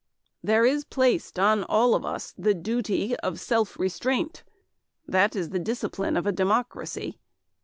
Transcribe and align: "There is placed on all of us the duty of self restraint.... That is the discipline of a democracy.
"There 0.43 0.65
is 0.65 0.83
placed 0.83 1.37
on 1.37 1.63
all 1.65 1.93
of 1.93 2.03
us 2.03 2.33
the 2.35 2.55
duty 2.55 3.15
of 3.17 3.39
self 3.39 3.77
restraint.... 3.77 4.43
That 5.07 5.35
is 5.35 5.49
the 5.51 5.59
discipline 5.59 6.17
of 6.17 6.25
a 6.25 6.31
democracy. 6.31 7.19